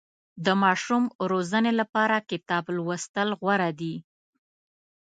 [0.45, 3.95] د ماشوم روزنې لپاره کتاب لوستل غوره دي.